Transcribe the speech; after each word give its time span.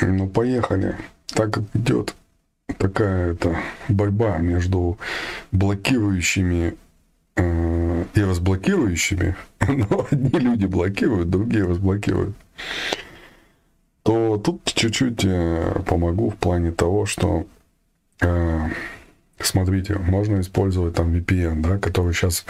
Ну, 0.00 0.28
поехали. 0.28 0.96
Так 1.28 1.58
идет 1.74 2.14
такая 2.78 3.32
это 3.32 3.56
борьба 3.88 4.38
между 4.38 4.98
блокирующими 5.52 6.76
э, 7.36 8.04
и 8.14 8.20
разблокирующими, 8.20 9.36
но 9.60 10.06
одни 10.10 10.38
люди 10.38 10.66
блокируют, 10.66 11.30
другие 11.30 11.64
разблокируют, 11.64 12.36
то 14.02 14.38
тут 14.38 14.62
чуть-чуть 14.64 15.24
э, 15.24 15.82
помогу 15.86 16.30
в 16.30 16.36
плане 16.36 16.72
того, 16.72 17.06
что 17.06 17.46
э, 18.20 18.60
смотрите, 19.38 19.96
можно 19.96 20.40
использовать 20.40 20.94
там 20.94 21.14
VPN, 21.14 21.60
да, 21.62 21.78
который 21.78 22.12
сейчас 22.12 22.44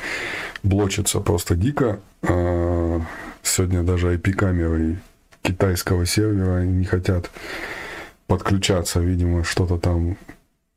блочится 0.62 1.20
просто 1.20 1.54
дико. 1.56 2.00
Э, 2.22 3.00
сегодня 3.42 3.82
даже 3.82 4.14
IP-камеры 4.14 4.98
китайского 5.46 6.06
сервера 6.06 6.62
не 6.62 6.84
хотят 6.84 7.30
подключаться, 8.26 9.00
видимо, 9.00 9.44
что-то 9.44 9.78
там 9.78 10.16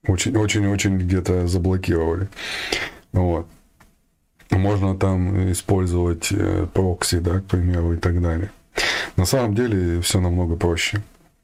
очень-очень-очень 0.07 0.97
где-то 0.97 1.47
заблокировали. 1.47 2.29
Вот. 3.11 3.47
Можно 4.51 4.95
там 4.95 5.51
использовать 5.51 6.31
э, 6.31 6.67
прокси, 6.73 7.19
да, 7.19 7.39
к 7.39 7.45
примеру, 7.45 7.93
и 7.93 7.97
так 7.97 8.21
далее. 8.21 8.51
На 9.15 9.25
самом 9.25 9.55
деле 9.55 10.01
все 10.01 10.19
намного 10.19 10.55
проще. 10.55 11.01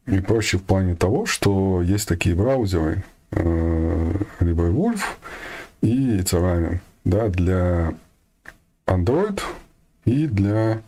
И 0.08 0.20
проще 0.20 0.58
в 0.58 0.64
плане 0.64 0.96
того, 0.96 1.26
что 1.26 1.82
есть 1.82 2.08
такие 2.08 2.36
браузеры, 2.36 3.04
э, 3.32 4.14
либо 4.40 4.64
Wolf 4.70 5.02
и 5.82 6.20
Ceramin, 6.20 6.80
да, 7.04 7.30
для 7.30 7.94
Android 8.88 9.42
и 10.06 10.28
для 10.28 10.82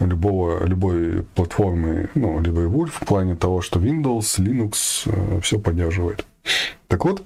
любого, 0.00 0.64
любой 0.66 1.22
платформы, 1.34 2.08
ну, 2.14 2.40
либо 2.40 2.62
Wolf, 2.62 2.90
в 2.92 3.06
плане 3.06 3.36
того, 3.36 3.60
что 3.60 3.80
Windows, 3.80 4.38
Linux 4.38 5.02
э, 5.06 5.40
все 5.40 5.58
поддерживает. 5.58 6.24
Так 6.88 7.04
вот, 7.04 7.22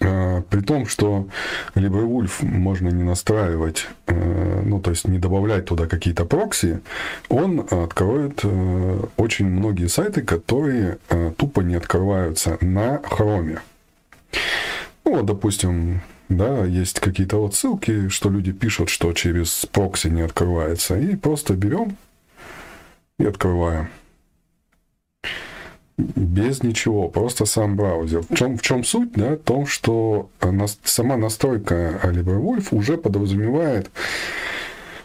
э, 0.00 0.42
при 0.48 0.60
том, 0.60 0.86
что 0.86 1.26
LibreWolf 1.74 2.44
можно 2.44 2.88
не 2.88 3.02
настраивать, 3.02 3.86
э, 4.06 4.62
ну, 4.64 4.80
то 4.80 4.90
есть 4.90 5.08
не 5.08 5.18
добавлять 5.18 5.66
туда 5.66 5.86
какие-то 5.86 6.24
прокси, 6.24 6.80
он 7.28 7.66
откроет 7.70 8.44
очень 9.16 9.46
многие 9.46 9.88
сайты, 9.88 10.22
которые 10.22 10.98
тупо 11.36 11.60
не 11.60 11.74
открываются 11.74 12.56
на 12.60 12.96
Chrome. 12.96 13.58
Ну, 15.04 15.16
вот, 15.16 15.26
допустим, 15.26 16.00
да, 16.30 16.64
есть 16.64 17.00
какие-то 17.00 17.38
вот 17.38 17.56
ссылки, 17.56 18.08
что 18.08 18.30
люди 18.30 18.52
пишут, 18.52 18.88
что 18.88 19.12
через 19.12 19.66
прокси 19.66 20.06
не 20.06 20.22
открывается, 20.22 20.96
и 20.96 21.16
просто 21.16 21.54
берем 21.54 21.96
и 23.18 23.24
открываем. 23.26 23.88
Без 25.98 26.62
ничего, 26.62 27.08
просто 27.08 27.46
сам 27.46 27.74
браузер. 27.74 28.22
В 28.30 28.36
чем, 28.36 28.56
в 28.56 28.62
чем 28.62 28.84
суть? 28.84 29.12
Да? 29.12 29.32
В 29.32 29.38
том, 29.38 29.66
что 29.66 30.30
сама 30.84 31.16
настройка 31.16 32.00
LibreWolf 32.04 32.68
уже 32.70 32.96
подразумевает 32.96 33.90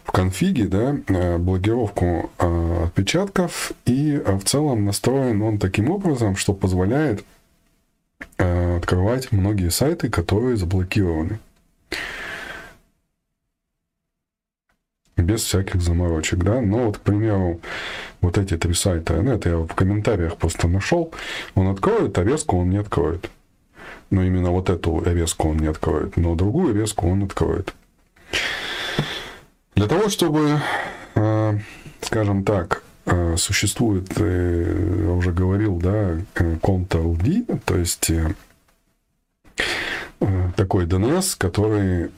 в 0.04 0.12
конфиге 0.12 0.68
да, 0.68 0.96
э, 1.08 1.38
блокировку 1.38 2.30
э, 2.38 2.84
отпечатков, 2.86 3.72
и 3.84 4.22
в 4.24 4.44
целом 4.44 4.84
настроен 4.84 5.42
он 5.42 5.58
таким 5.58 5.90
образом, 5.90 6.36
что 6.36 6.54
позволяет 6.54 7.24
Э, 7.24 7.35
открывать 8.36 9.32
многие 9.32 9.70
сайты, 9.70 10.08
которые 10.08 10.56
заблокированы. 10.56 11.38
Без 15.16 15.42
всяких 15.42 15.80
заморочек, 15.80 16.40
да. 16.40 16.60
Но 16.60 16.86
вот, 16.86 16.98
к 16.98 17.00
примеру, 17.00 17.60
вот 18.20 18.38
эти 18.38 18.56
три 18.56 18.74
сайта, 18.74 19.20
ну, 19.22 19.32
это 19.32 19.48
я 19.48 19.56
в 19.56 19.68
комментариях 19.68 20.36
просто 20.36 20.68
нашел, 20.68 21.12
он 21.54 21.68
откроет, 21.68 22.16
а 22.18 22.24
резку 22.24 22.58
он 22.58 22.70
не 22.70 22.76
откроет. 22.76 23.30
Но 24.10 24.22
именно 24.22 24.50
вот 24.50 24.70
эту 24.70 25.02
резку 25.02 25.48
он 25.48 25.56
не 25.56 25.66
откроет, 25.66 26.16
но 26.16 26.34
другую 26.34 26.74
резку 26.74 27.08
он 27.08 27.24
откроет. 27.24 27.74
Для 29.74 29.88
того, 29.88 30.08
чтобы, 30.08 30.60
э, 31.14 31.58
скажем 32.02 32.44
так, 32.44 32.82
Э, 32.85 32.85
существует, 33.36 34.08
э, 34.16 35.02
я 35.04 35.10
уже 35.10 35.32
говорил, 35.32 35.76
да, 35.76 36.16
Ctrl-D, 36.34 37.58
то 37.64 37.76
есть 37.76 38.10
э, 38.10 38.34
такой 40.56 40.86
DNS, 40.86 41.36
который 41.38 42.10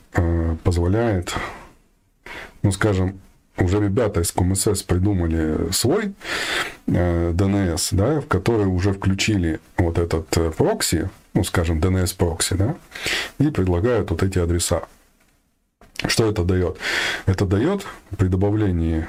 позволяет, 0.63 1.33
ну, 2.63 2.71
скажем, 2.71 3.19
уже 3.57 3.79
ребята 3.79 4.21
из 4.21 4.33
COMSS 4.33 4.85
придумали 4.85 5.71
свой 5.71 6.13
DNS, 6.87 7.89
да, 7.91 8.21
в 8.21 8.27
который 8.27 8.65
уже 8.65 8.93
включили 8.93 9.59
вот 9.77 9.99
этот 9.99 10.27
прокси, 10.55 11.09
ну, 11.33 11.43
скажем, 11.43 11.79
DNS 11.79 12.15
прокси, 12.17 12.55
да, 12.55 12.75
и 13.37 13.49
предлагают 13.51 14.09
вот 14.11 14.23
эти 14.23 14.39
адреса. 14.39 14.83
Что 16.07 16.29
это 16.29 16.43
дает? 16.43 16.77
Это 17.25 17.45
дает 17.45 17.85
при 18.17 18.27
добавлении 18.27 19.07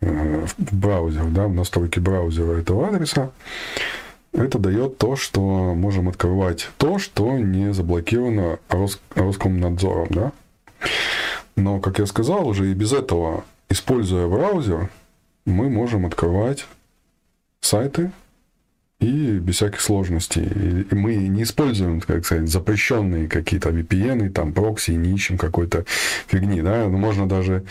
в 0.00 0.54
браузер, 0.72 1.24
да, 1.26 1.46
в 1.46 1.54
настройке 1.54 2.00
браузера 2.00 2.58
этого 2.58 2.88
адреса, 2.88 3.30
это 4.32 4.58
дает 4.58 4.98
то, 4.98 5.16
что 5.16 5.40
можем 5.74 6.08
открывать 6.08 6.68
то, 6.76 6.98
что 6.98 7.38
не 7.38 7.72
заблокировано 7.72 8.58
Рос, 8.68 9.00
Роскомнадзором, 9.14 10.08
да. 10.10 10.32
Но, 11.56 11.80
как 11.80 11.98
я 11.98 12.06
сказал, 12.06 12.46
уже 12.46 12.70
и 12.70 12.74
без 12.74 12.92
этого, 12.92 13.44
используя 13.70 14.28
браузер, 14.28 14.90
мы 15.46 15.70
можем 15.70 16.04
открывать 16.04 16.66
сайты 17.60 18.10
и 19.00 19.38
без 19.38 19.56
всяких 19.56 19.80
сложностей. 19.80 20.44
И 20.90 20.94
мы 20.94 21.16
не 21.16 21.42
используем, 21.42 22.00
как 22.00 22.24
сказать, 22.26 22.48
запрещенные 22.48 23.28
какие-то 23.28 23.70
VPN, 23.70 24.30
там, 24.30 24.52
прокси, 24.52 24.92
не 24.92 25.14
ищем 25.14 25.38
какой-то 25.38 25.84
фигни, 26.26 26.60
да. 26.60 26.88
Но 26.88 26.98
можно 26.98 27.28
даже 27.28 27.64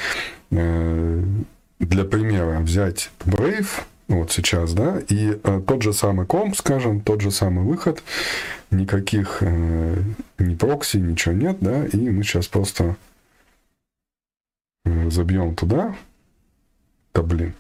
э, 0.52 1.24
для 1.80 2.06
примера 2.06 2.60
взять 2.60 3.12
Brave, 3.20 3.68
вот 4.08 4.32
сейчас, 4.32 4.74
да, 4.74 5.00
и 5.10 5.40
э, 5.44 5.62
тот 5.66 5.82
же 5.82 5.94
самый 5.94 6.26
комп, 6.26 6.56
скажем, 6.56 7.02
тот 7.02 7.22
же 7.22 7.32
самый 7.32 7.66
выход, 7.66 8.04
никаких 8.72 9.40
э, 9.42 10.04
ни 10.38 10.56
прокси, 10.56 10.98
ничего 10.98 11.34
нет, 11.34 11.58
да, 11.60 11.86
и 11.86 11.98
мы 12.10 12.24
сейчас 12.24 12.48
просто 12.48 12.98
э, 14.86 15.10
забьем 15.10 15.56
туда. 15.56 15.96
Да 17.14 17.24
блин, 17.24 17.54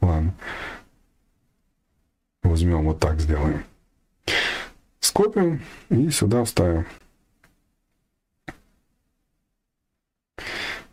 ладно. 0.00 0.34
Возьмем 2.42 2.84
вот 2.84 3.00
так 3.00 3.20
сделаем. 3.20 3.64
Скопим 5.00 5.62
и 5.90 6.10
сюда 6.10 6.44
вставим. 6.44 6.86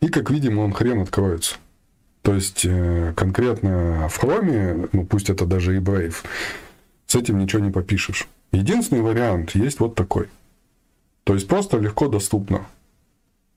И 0.02 0.10
как 0.10 0.30
видим, 0.30 0.60
он 0.60 0.74
хрен 0.74 1.02
откроется. 1.02 1.56
То 2.28 2.36
есть 2.36 2.66
э, 2.66 3.14
конкретно 3.16 4.10
в 4.10 4.22
Chrome, 4.22 4.90
ну 4.92 5.06
пусть 5.06 5.30
это 5.30 5.46
даже 5.46 5.78
и 5.78 5.80
Brave, 5.80 6.14
с 7.06 7.16
этим 7.16 7.40
ничего 7.40 7.64
не 7.64 7.72
попишешь. 7.72 8.28
Единственный 8.52 9.02
вариант 9.02 9.56
есть 9.56 9.80
вот 9.80 9.96
такой. 9.96 10.28
То 11.24 11.36
есть 11.36 11.48
просто 11.48 11.78
легко 11.78 12.10
доступно. 12.10 12.66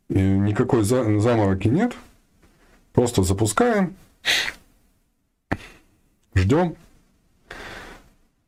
И 0.08 0.20
никакой 0.20 0.84
замороки 0.84 1.66
нет. 1.66 1.96
Просто 2.92 3.24
запускаем, 3.24 3.96
ждем. 6.36 6.76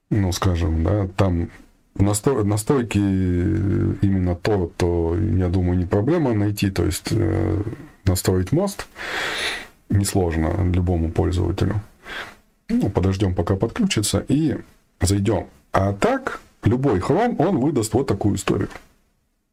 Ну, 0.09 0.31
скажем, 0.31 0.85
да, 0.85 1.09
там 1.17 1.51
настрой, 1.97 2.45
настройки 2.45 2.99
именно 2.99 4.37
то, 4.37 4.71
то, 4.77 5.17
я 5.19 5.49
думаю, 5.49 5.77
не 5.77 5.87
проблема 5.87 6.33
найти. 6.33 6.71
То 6.71 6.85
есть 6.85 7.09
э, 7.11 7.63
настроить 8.05 8.53
мост 8.53 8.87
несложно 9.93 10.71
любому 10.73 11.11
пользователю. 11.11 11.81
Ну, 12.69 12.91
подождем, 12.91 13.35
пока 13.35 13.57
подключится, 13.57 14.25
и 14.29 14.59
зайдем. 15.01 15.47
А 15.73 15.93
так, 15.93 16.41
любой 16.65 16.99
Chrome, 16.99 17.37
он 17.39 17.59
выдаст 17.59 17.93
вот 17.95 18.07
такую 18.07 18.37
историю. 18.37 18.69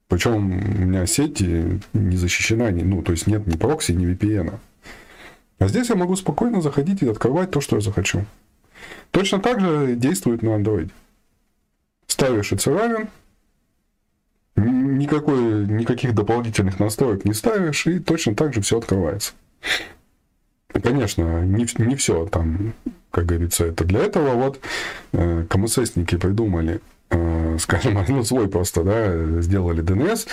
Причем 0.08 0.36
у 0.36 0.86
меня 0.86 1.06
сеть 1.06 1.40
не 1.40 2.18
защищена, 2.18 2.72
ну, 2.72 3.04
то 3.04 3.12
есть 3.12 3.28
нет 3.28 3.46
ни 3.46 3.58
прокси, 3.58 3.92
ни 3.92 4.08
VPN. 4.08 4.60
А 5.60 5.68
здесь 5.68 5.90
я 5.90 5.96
могу 5.96 6.16
спокойно 6.16 6.62
заходить 6.62 7.04
и 7.04 7.10
открывать 7.10 7.52
то, 7.52 7.62
что 7.62 7.75
я 7.75 7.81
захочу. 7.81 8.25
Точно 9.12 9.40
так 9.40 9.60
же 9.60 9.96
действует 9.96 10.42
на 10.42 10.50
Android. 10.50 10.90
Ставишь 12.08 12.54
it's 12.54 12.74
равен, 12.74 13.10
никакой, 14.56 15.68
никаких 15.68 16.16
дополнительных 16.16 16.80
настроек 16.80 17.25
не 17.25 17.34
ставишь, 17.34 17.86
и 17.88 18.00
точно 18.00 18.36
так 18.36 18.54
же 18.54 18.62
все 18.62 18.78
открывается. 18.78 19.34
Конечно, 20.81 21.44
не, 21.46 21.68
не 21.78 21.96
все 21.96 22.26
там, 22.26 22.74
как 23.12 23.26
говорится, 23.26 23.66
это 23.66 23.84
для 23.86 24.02
этого 24.02 24.34
вот 24.34 24.60
э, 25.14 25.46
КМССники 25.50 26.18
придумали 26.18 26.81
э, 27.10 27.40
скажем, 27.60 28.04
ну, 28.08 28.24
свой 28.24 28.48
просто, 28.48 28.84
да, 28.84 29.42
сделали 29.42 29.84
DNS, 29.84 30.28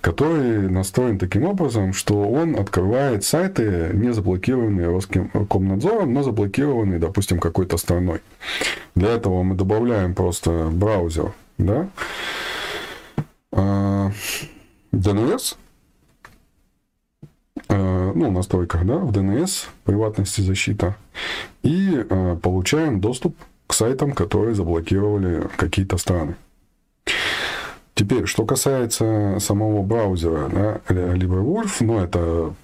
который 0.00 0.68
настроен 0.68 1.18
таким 1.18 1.44
образом, 1.44 1.92
что 1.92 2.28
он 2.28 2.56
открывает 2.56 3.24
сайты, 3.24 3.90
не 3.92 4.12
заблокированные 4.12 4.88
Роскомнадзором, 4.88 6.12
но 6.12 6.22
заблокированные, 6.22 6.98
допустим, 6.98 7.38
какой-то 7.38 7.76
страной. 7.76 8.20
Для 8.94 9.10
этого 9.10 9.42
мы 9.42 9.54
добавляем 9.54 10.14
просто 10.14 10.68
браузер, 10.72 11.32
да, 11.58 11.88
DNS, 13.52 14.12
э, 14.92 15.69
ну, 18.20 18.30
настройках, 18.30 18.84
да, 18.84 18.98
в 18.98 19.12
DNS, 19.12 19.66
приватности 19.84 20.42
защита, 20.42 20.96
и 21.62 22.04
э, 22.08 22.36
получаем 22.42 23.00
доступ 23.00 23.34
к 23.66 23.72
сайтам, 23.72 24.12
которые 24.12 24.54
заблокировали 24.54 25.48
какие-то 25.56 25.96
страны. 25.96 26.36
Теперь, 27.94 28.26
что 28.26 28.44
касается 28.44 29.38
самого 29.40 29.82
браузера, 29.82 30.48
да, 30.48 30.80
LibreWolf, 30.88 31.76
ну, 31.80 31.98
это 31.98 32.54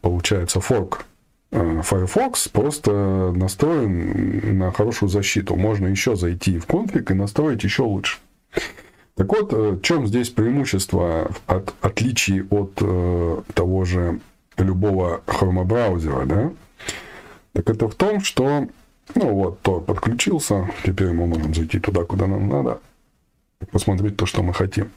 получается 0.00 0.60
форк 0.60 1.04
э, 1.52 1.82
Firefox 1.82 2.48
просто 2.48 3.32
настроен 3.36 4.58
на 4.58 4.72
хорошую 4.72 5.08
защиту. 5.08 5.56
Можно 5.56 5.88
еще 5.88 6.16
зайти 6.16 6.58
в 6.58 6.66
конфиг 6.66 7.10
и 7.10 7.14
настроить 7.14 7.64
еще 7.64 7.82
лучше. 7.82 8.18
Так 9.16 9.32
вот, 9.32 9.52
э, 9.52 9.70
в 9.72 9.80
чем 9.80 10.06
здесь 10.06 10.30
преимущество 10.30 11.30
от 11.46 11.74
отличий 11.80 12.42
от 12.42 12.72
э, 12.80 13.42
того 13.54 13.84
же 13.84 14.20
любого 14.64 15.22
хромобраузера, 15.26 16.26
да? 16.26 16.50
Так 17.52 17.70
это 17.70 17.88
в 17.88 17.94
том, 17.94 18.20
что, 18.20 18.66
ну 19.14 19.34
вот, 19.34 19.60
то 19.62 19.80
подключился, 19.80 20.70
теперь 20.84 21.12
мы 21.12 21.26
можем 21.26 21.54
зайти 21.54 21.78
туда, 21.78 22.04
куда 22.04 22.26
нам 22.26 22.48
надо, 22.48 22.80
посмотреть 23.72 24.16
то, 24.16 24.26
что 24.26 24.42
мы 24.42 24.54
хотим. 24.54 24.90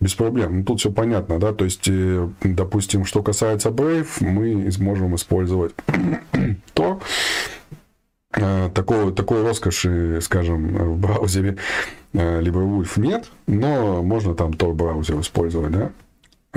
Без 0.00 0.14
проблем. 0.14 0.58
Ну, 0.58 0.64
тут 0.64 0.80
все 0.80 0.92
понятно, 0.92 1.38
да, 1.38 1.52
то 1.52 1.64
есть, 1.64 1.88
э, 1.88 2.28
допустим, 2.42 3.04
что 3.04 3.22
касается 3.22 3.70
Brave, 3.70 4.08
мы 4.20 4.70
сможем 4.70 5.16
использовать 5.16 5.74
то, 6.74 7.00
Э, 8.34 8.68
такой, 8.74 9.12
такой 9.14 9.42
роскоши, 9.42 10.20
скажем, 10.20 10.94
в 10.94 10.98
браузере 10.98 11.56
э, 12.12 12.42
LibreWolf 12.42 13.00
нет, 13.00 13.30
но 13.46 14.02
можно 14.02 14.34
там 14.34 14.50
Tor 14.50 14.74
браузер 14.74 15.18
использовать, 15.20 15.72
да. 15.72 15.90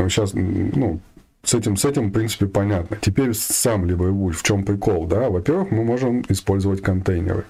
Сейчас, 0.09 0.33
ну, 0.33 1.00
с 1.44 1.54
этим, 1.54 1.76
с 1.76 1.86
этим, 1.86 2.10
в 2.10 2.12
принципе, 2.12 2.46
понятно. 2.46 2.98
Теперь 3.02 3.34
сам 3.34 3.86
LibreWolf, 3.86 4.34
в 4.34 4.44
чем 4.44 4.64
прикол, 4.64 5.08
да? 5.08 5.30
Во-первых, 5.30 5.72
мы 5.72 5.84
можем 5.84 6.24
использовать 6.30 6.82
контейнеры. 6.82 7.46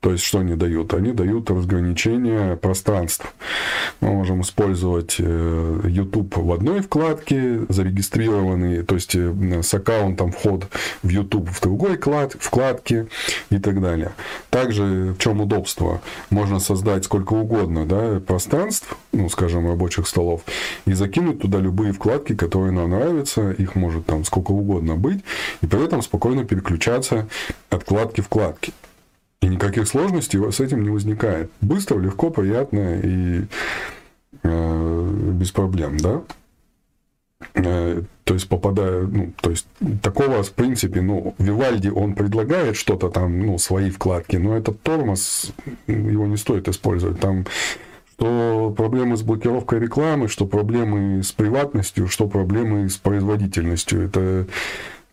То 0.00 0.12
есть, 0.12 0.24
что 0.24 0.38
они 0.38 0.54
дают? 0.54 0.94
Они 0.94 1.12
дают 1.12 1.50
разграничение 1.50 2.56
пространств. 2.56 3.34
Мы 4.00 4.14
можем 4.14 4.40
использовать 4.40 5.16
э, 5.18 5.80
YouTube 5.84 6.38
в 6.38 6.52
одной 6.52 6.80
вкладке, 6.80 7.66
зарегистрированный, 7.68 8.82
то 8.82 8.94
есть 8.94 9.14
э, 9.14 9.62
с 9.62 9.74
аккаунтом 9.74 10.32
вход 10.32 10.68
в 11.02 11.08
YouTube 11.08 11.50
в 11.50 11.60
другой 11.60 11.98
вкладке 11.98 13.08
и 13.50 13.58
так 13.58 13.82
далее. 13.82 14.12
Также 14.48 15.14
в 15.14 15.18
чем 15.18 15.42
удобство? 15.42 16.00
Можно 16.30 16.60
создать 16.60 17.04
сколько 17.04 17.34
угодно 17.34 17.84
да, 17.84 18.20
пространств, 18.20 18.96
ну, 19.12 19.28
скажем, 19.28 19.68
рабочих 19.68 20.08
столов, 20.08 20.42
и 20.86 20.94
закинуть 20.94 21.42
туда 21.42 21.58
любые 21.58 21.92
вкладки, 21.92 22.34
которые 22.34 22.72
нам 22.72 22.90
нравятся, 22.90 23.50
их 23.50 23.74
может 23.74 24.06
там 24.06 24.24
сколько 24.24 24.52
угодно 24.52 24.96
быть, 24.96 25.22
и 25.60 25.66
при 25.66 25.84
этом 25.84 26.00
спокойно 26.00 26.44
переключаться 26.44 27.28
от 27.68 27.82
вкладки 27.82 28.22
в 28.22 28.26
вкладки. 28.26 28.72
И 29.42 29.48
никаких 29.48 29.88
сложностей 29.88 30.52
с 30.52 30.60
этим 30.60 30.82
не 30.82 30.90
возникает. 30.90 31.50
Быстро, 31.60 31.98
легко, 31.98 32.30
приятно 32.30 33.00
и 33.00 33.44
э, 34.42 35.10
без 35.32 35.50
проблем, 35.50 35.96
да? 35.96 36.22
Э, 37.54 38.02
то 38.24 38.34
есть 38.34 38.48
попадая, 38.48 39.02
ну, 39.06 39.32
то 39.40 39.50
есть 39.50 39.66
такого, 40.02 40.42
в 40.42 40.52
принципе, 40.52 41.00
ну, 41.00 41.34
Вивальди, 41.38 41.88
он 41.88 42.14
предлагает 42.14 42.76
что-то 42.76 43.08
там, 43.08 43.40
ну, 43.40 43.58
свои 43.58 43.90
вкладки, 43.90 44.36
но 44.36 44.56
этот 44.56 44.82
тормоз, 44.82 45.52
его 45.86 46.26
не 46.26 46.36
стоит 46.36 46.68
использовать. 46.68 47.18
Там 47.18 47.46
что 48.20 48.74
проблемы 48.76 49.16
с 49.16 49.22
блокировкой 49.22 49.80
рекламы, 49.80 50.28
что 50.28 50.44
проблемы 50.44 51.22
с 51.22 51.32
приватностью, 51.32 52.06
что 52.06 52.28
проблемы 52.28 52.90
с 52.90 52.98
производительностью. 52.98 54.04
Это 54.04 54.46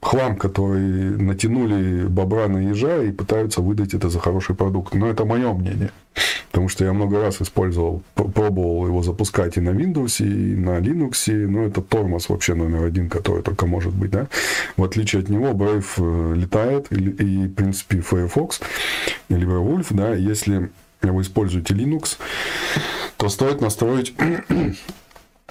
хлам, 0.02 0.36
который 0.36 0.82
натянули 1.18 2.06
бобра 2.06 2.48
на 2.48 2.70
ежа 2.70 3.04
и 3.04 3.12
пытаются 3.12 3.62
выдать 3.62 3.94
это 3.94 4.10
за 4.10 4.20
хороший 4.20 4.56
продукт. 4.56 4.94
Но 4.94 5.10
это 5.10 5.26
мое 5.26 5.54
мнение. 5.54 5.92
Потому 6.52 6.70
что 6.70 6.86
я 6.86 6.94
много 6.94 7.22
раз 7.22 7.42
использовал, 7.42 8.02
пробовал 8.16 8.88
его 8.88 9.04
запускать 9.04 9.58
и 9.58 9.62
на 9.62 9.70
Windows, 9.70 10.24
и 10.24 10.56
на 10.56 10.80
Linux, 10.80 11.32
но 11.48 11.64
это 11.64 11.82
тормоз 11.82 12.30
вообще 12.30 12.56
номер 12.56 12.86
один, 12.86 13.10
который 13.10 13.44
только 13.44 13.66
может 13.66 13.94
быть. 13.94 14.12
Да? 14.12 14.28
В 14.76 14.84
отличие 14.84 15.22
от 15.22 15.30
него, 15.30 15.50
Brave 15.50 15.86
э, 15.98 16.36
летает, 16.36 16.92
и, 16.92 16.96
и 16.96 17.48
в 17.48 17.54
принципе, 17.54 18.02
Firefox 18.02 18.62
или 19.30 19.46
Wolf, 19.46 19.88
да, 19.92 20.14
если 20.14 20.72
вы 21.02 21.22
используете 21.22 21.74
Linux, 21.74 22.18
то 23.18 23.30
стоит 23.30 23.62
настроить 23.62 24.16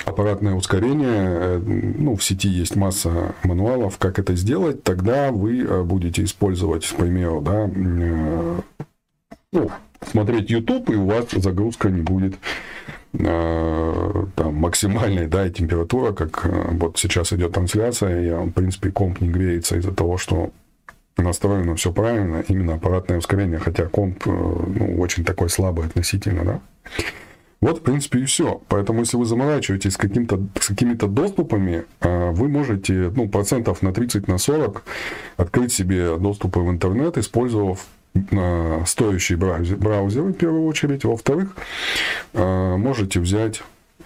аппаратное 0.05 0.55
ускорение, 0.55 1.27
э, 1.27 1.59
ну, 1.59 2.17
в 2.17 2.23
сети 2.23 2.49
есть 2.49 2.77
масса 2.77 3.35
мануалов, 3.43 3.99
как 3.99 4.19
это 4.19 4.35
сделать, 4.37 4.83
тогда 4.83 5.33
вы 5.33 5.63
э, 5.63 5.83
будете 5.83 6.23
использовать, 6.25 6.87
к 6.87 6.97
примеру, 6.97 7.41
да, 7.41 7.69
э, 7.75 8.61
ну, 9.53 9.71
смотреть 10.11 10.51
YouTube, 10.51 10.91
и 10.91 10.97
у 10.97 11.07
вас 11.07 11.31
загрузка 11.31 11.91
не 11.91 12.03
будет 12.03 12.39
там, 13.13 14.55
максимальной, 14.57 15.27
да, 15.27 15.47
и 15.47 15.51
температура, 15.51 16.13
как 16.13 16.45
вот 16.73 16.99
сейчас 16.99 17.33
идет 17.33 17.53
трансляция, 17.53 18.21
и, 18.21 18.49
в 18.49 18.51
принципе, 18.51 18.91
комп 18.91 19.23
не 19.23 19.31
греется 19.31 19.79
из-за 19.79 19.93
того, 19.93 20.19
что 20.19 20.51
настроено 21.17 21.77
все 21.77 21.93
правильно, 21.93 22.45
именно 22.47 22.75
аппаратное 22.75 23.17
ускорение, 23.17 23.59
хотя 23.59 23.87
комп 23.87 24.27
ну, 24.27 24.97
очень 24.99 25.25
такой 25.25 25.49
слабый 25.49 25.87
относительно, 25.87 26.45
да. 26.45 26.61
Вот, 27.67 27.79
в 27.79 27.83
принципе, 27.83 28.21
и 28.21 28.25
все. 28.27 28.63
Поэтому, 28.69 29.01
если 29.01 29.17
вы 29.17 29.25
заморачиваетесь 29.25 29.95
с, 29.95 29.97
каким-то, 29.97 30.41
с 30.61 30.69
какими-то 30.69 31.09
доступами, 31.09 31.85
а, 32.01 32.31
вы 32.31 32.47
можете 32.47 33.13
ну, 33.17 33.29
процентов 33.29 33.83
на 33.83 33.93
30, 33.93 34.29
на 34.29 34.39
40 34.39 34.85
открыть 35.37 35.73
себе 35.73 36.17
доступы 36.17 36.61
в 36.61 36.71
интернет, 36.71 37.19
использовав 37.19 37.85
а, 38.31 38.85
стоящие 38.87 39.37
браузеры, 39.37 39.81
браузеры, 39.81 40.33
в 40.33 40.35
первую 40.35 40.65
очередь. 40.65 41.05
Во-вторых, 41.05 41.57
а, 42.35 42.77
можете 42.77 43.19
взять 43.19 43.65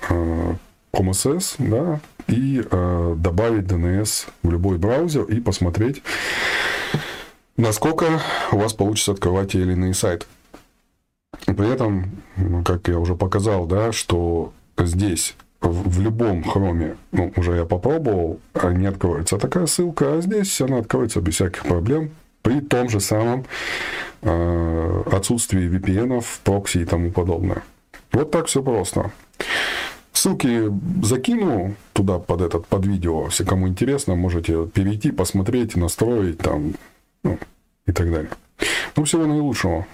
COMSS, 0.09 1.57
да, 1.59 2.01
и 2.29 2.63
добавить 2.63 3.65
DNS 3.65 4.29
в 4.43 4.51
любой 4.51 4.79
браузер 4.79 5.25
и 5.25 5.39
посмотреть, 5.39 6.03
насколько 7.59 8.23
у 8.53 8.57
вас 8.57 8.73
получится 8.73 9.13
открывать 9.13 9.53
те 9.53 9.61
или 9.61 9.73
иные 9.73 9.93
сайты. 9.93 10.25
При 11.55 11.73
этом, 11.73 12.11
как 12.65 12.89
я 12.89 12.99
уже 12.99 13.15
показал, 13.15 13.67
да, 13.67 13.93
что 13.93 14.53
здесь 14.79 15.37
в, 15.61 16.01
любом 16.01 16.43
хроме, 16.43 16.97
ну, 17.13 17.33
уже 17.37 17.57
я 17.57 17.65
попробовал, 17.65 18.41
не 18.73 18.87
откроется 18.87 19.39
такая 19.39 19.67
ссылка, 19.67 20.15
а 20.15 20.21
здесь 20.21 20.61
она 20.61 20.79
откроется 20.79 21.21
без 21.21 21.35
всяких 21.35 21.65
проблем 21.65 22.11
при 22.43 22.61
том 22.61 22.89
же 22.89 23.01
самом 23.01 23.45
э, 24.23 25.03
отсутствии 25.13 25.69
VPN, 25.69 26.25
прокси 26.45 26.79
и 26.79 26.85
тому 26.85 27.11
подобное. 27.11 27.63
Вот 28.13 28.31
так 28.31 28.47
все 28.47 28.63
просто. 28.63 29.13
Ссылки 30.13 30.71
закину 31.03 31.75
туда 31.93 32.19
под 32.19 32.41
этот, 32.41 32.67
под 32.67 32.87
видео. 32.87 33.27
Если 33.27 33.45
кому 33.45 33.69
интересно, 33.69 34.17
можете 34.17 34.67
перейти, 34.67 35.13
посмотреть, 35.13 35.77
настроить 35.77 36.39
там, 36.39 36.75
ну, 37.23 37.39
и 37.87 37.93
так 37.93 38.11
далее. 38.11 38.31
Ну, 38.97 39.05
всего 39.05 39.27
наилучшего. 39.27 39.87